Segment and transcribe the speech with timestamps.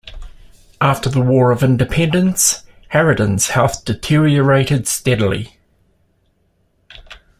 [0.81, 5.59] After the War of Independence, Haraden's health deteriorated steadily.